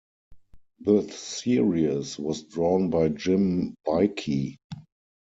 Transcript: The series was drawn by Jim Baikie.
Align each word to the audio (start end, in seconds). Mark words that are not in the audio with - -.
The 0.79 1.03
series 1.11 2.17
was 2.17 2.41
drawn 2.45 2.89
by 2.89 3.09
Jim 3.09 3.75
Baikie. 3.87 4.57